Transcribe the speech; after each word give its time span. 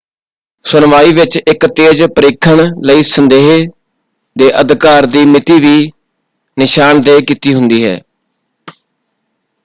ਸੁਣਵਾਈ 0.65 1.11
ਵਿੱਚ 1.13 1.35
ਇੱਕ 1.37 1.65
ਤੇਜ਼ 1.67 2.01
ਪਰੀਖਣ 2.15 2.61
ਲਈ 2.85 3.03
ਸੰਦੇਹ 3.03 3.61
ਦੇ 4.35 4.49
ਅਧਿਕਾਰ 4.61 5.05
ਦੀ 5.05 5.25
ਮਿਤੀ 5.25 5.59
ਵੀ 5.59 5.91
ਨਿਸ਼ਾਨਦੇਹ 6.57 7.19
ਕੀਤੀ 7.21 7.53
ਹੁੰਦੀ 7.53 7.83
ਹੈ। 7.85 7.99